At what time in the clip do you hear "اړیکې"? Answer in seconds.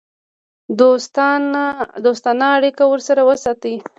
2.55-2.85